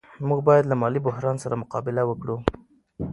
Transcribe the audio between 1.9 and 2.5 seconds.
وکړو.